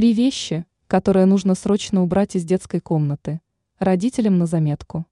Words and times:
Три 0.00 0.14
вещи, 0.14 0.64
которые 0.86 1.26
нужно 1.26 1.54
срочно 1.54 2.02
убрать 2.02 2.34
из 2.34 2.46
детской 2.46 2.80
комнаты. 2.80 3.42
Родителям 3.78 4.38
на 4.38 4.46
заметку. 4.46 5.04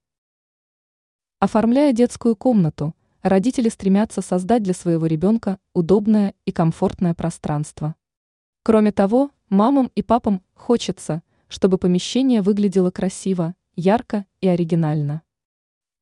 Оформляя 1.41 1.93
детскую 1.93 2.35
комнату, 2.35 2.95
родители 3.21 3.69
стремятся 3.69 4.23
создать 4.23 4.63
для 4.63 4.73
своего 4.73 5.05
ребенка 5.05 5.59
удобное 5.75 6.33
и 6.47 6.53
комфортное 6.53 7.13
пространство. 7.13 7.97
Кроме 8.63 8.91
того, 8.91 9.31
мамам 9.51 9.93
и 9.95 10.01
папам 10.01 10.41
хочется, 10.55 11.23
чтобы 11.49 11.77
помещение 11.77 12.41
выглядело 12.41 12.91
красиво, 12.91 13.55
ярко 13.77 14.25
и 14.41 14.49
оригинально. 14.49 15.21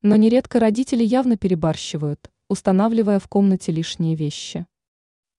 Но 0.01 0.15
нередко 0.15 0.61
родители 0.61 1.03
явно 1.03 1.35
перебарщивают, 1.35 2.31
устанавливая 2.47 3.19
в 3.19 3.27
комнате 3.27 3.73
лишние 3.73 4.15
вещи. 4.15 4.65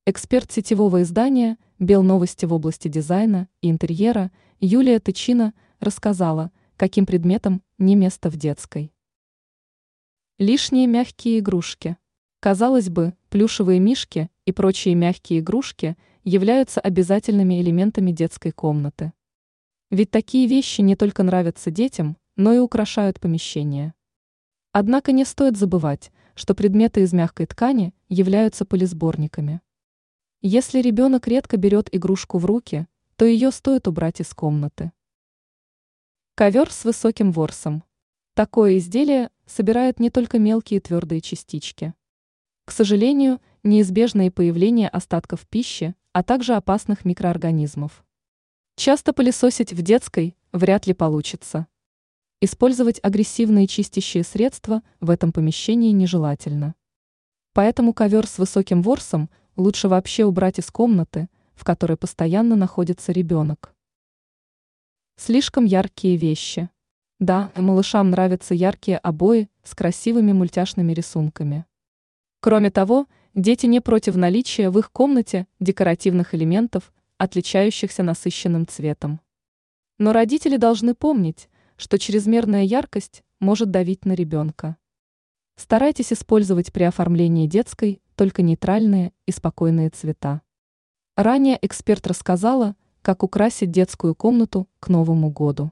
Эксперт 0.05 0.53
сетевого 0.53 1.01
издания 1.01 1.57
«Бел 1.79 2.03
новости 2.03 2.45
в 2.45 2.53
области 2.53 2.89
дизайна 2.89 3.49
и 3.61 3.71
интерьера» 3.71 4.33
Юлия 4.59 4.99
Тычина 4.99 5.55
рассказала, 5.79 6.51
каким 6.77 7.07
предметом 7.07 7.63
не 7.79 7.95
место 7.95 8.31
в 8.31 8.37
детской. 8.37 8.93
Лишние 10.39 10.89
мягкие 10.89 11.39
игрушки. 11.39 11.97
Казалось 12.41 12.89
бы, 12.89 13.15
плюшевые 13.29 13.79
мишки 13.79 14.29
и 14.45 14.51
прочие 14.51 14.97
мягкие 14.97 15.39
игрушки 15.39 15.97
являются 16.25 16.81
обязательными 16.81 17.61
элементами 17.61 18.11
детской 18.11 18.51
комнаты. 18.51 19.13
Ведь 19.91 20.11
такие 20.11 20.49
вещи 20.49 20.81
не 20.81 20.97
только 20.97 21.23
нравятся 21.23 21.71
детям, 21.71 22.17
но 22.35 22.53
и 22.53 22.59
украшают 22.59 23.21
помещение. 23.21 23.95
Однако 24.73 25.13
не 25.13 25.25
стоит 25.25 25.57
забывать, 25.57 26.11
что 26.35 26.55
предметы 26.55 27.03
из 27.03 27.13
мягкой 27.13 27.47
ткани 27.47 27.95
являются 28.09 28.65
полисборниками. 28.65 29.61
Если 30.41 30.81
ребенок 30.81 31.27
редко 31.27 31.57
берет 31.57 31.93
игрушку 31.93 32.39
в 32.39 32.45
руки, 32.45 32.87
то 33.17 33.25
ее 33.25 33.51
стоит 33.51 33.89
убрать 33.89 34.21
из 34.21 34.33
комнаты. 34.33 34.93
Ковер 36.37 36.71
с 36.71 36.85
высоким 36.85 37.33
ворсом. 37.33 37.83
Такое 38.35 38.79
изделие 38.79 39.31
собирает 39.47 39.99
не 39.99 40.11
только 40.11 40.39
мелкие 40.39 40.79
твердые 40.79 41.21
частички. 41.23 41.93
К 42.67 42.71
сожалению, 42.71 43.41
неизбежно 43.65 44.29
и 44.29 44.31
появление 44.31 44.89
остатков 44.89 45.45
пищи, 45.49 45.97
а 46.13 46.23
также 46.23 46.55
опасных 46.55 47.05
микроорганизмов. 47.05 48.05
Часто 48.77 49.13
пылесосить 49.13 49.73
в 49.73 49.83
детской 49.83 50.37
вряд 50.53 50.87
ли 50.87 50.95
получится. 50.95 51.67
Использовать 52.41 53.01
агрессивные 53.03 53.67
чистящие 53.67 54.23
средства 54.23 54.83
в 55.01 55.11
этом 55.11 55.33
помещении 55.33 55.91
нежелательно. 55.91 56.77
Поэтому 57.55 57.93
ковер 57.93 58.29
с 58.29 58.39
высоким 58.39 58.83
ворсом 58.83 59.29
лучше 59.59 59.89
вообще 59.89 60.25
убрать 60.25 60.59
из 60.59 60.71
комнаты, 60.71 61.29
в 61.55 61.65
которой 61.65 61.97
постоянно 61.99 62.57
находится 62.57 63.13
ребенок. 63.13 63.75
Слишком 65.17 65.65
яркие 65.65 66.17
вещи. 66.17 66.71
Да, 67.19 67.51
малышам 67.57 68.11
нравятся 68.11 68.55
яркие 68.55 68.99
обои 68.99 69.51
с 69.65 69.75
красивыми 69.75 70.33
мультяшными 70.33 70.93
рисунками. 70.93 71.67
Кроме 72.41 72.71
того, 72.71 73.07
дети 73.35 73.67
не 73.67 73.81
против 73.81 74.15
наличия 74.15 74.71
в 74.71 74.79
их 74.79 74.93
комнате 74.93 75.49
декоративных 75.59 76.37
элементов, 76.37 76.93
отличающихся 77.17 78.05
насыщенным 78.05 78.69
цветом. 78.69 79.21
Но 79.99 80.13
родители 80.13 80.57
должны 80.57 80.95
помнить, 80.95 81.49
что 81.77 81.99
чрезмерная 81.99 82.63
яркость 82.63 83.25
может 83.41 83.73
давить 83.73 84.05
на 84.05 84.13
ребенка. 84.13 84.77
Старайтесь 85.57 86.13
использовать 86.13 86.73
при 86.73 86.85
оформлении 86.85 87.49
детской 87.49 88.01
только 88.19 88.43
нейтральные 88.43 89.13
и 89.27 89.31
спокойные 89.31 89.91
цвета. 89.91 90.43
Ранее 91.17 91.57
эксперт 91.63 92.05
рассказала, 92.09 92.75
как 93.01 93.23
украсить 93.23 93.71
детскую 93.71 94.17
комнату 94.17 94.69
к 94.81 94.89
Новому 94.89 95.31
году. 95.31 95.71